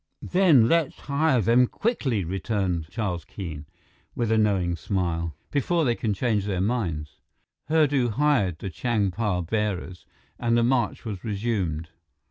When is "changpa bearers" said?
8.71-10.07